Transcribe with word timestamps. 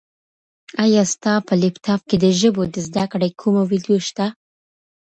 ایا 0.83 1.03
ستا 1.13 1.33
په 1.47 1.53
لیپټاپ 1.61 2.01
کي 2.09 2.15
د 2.19 2.25
ژبو 2.39 2.61
د 2.73 2.75
زده 2.87 3.03
کړې 3.11 3.29
کومه 3.41 3.63
ویډیو 3.71 3.97
شته؟ 4.07 4.25